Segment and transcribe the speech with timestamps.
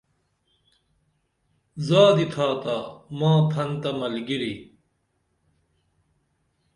[1.87, 2.77] زادی تھاتا
[3.19, 4.53] ماپھن تہ ملگری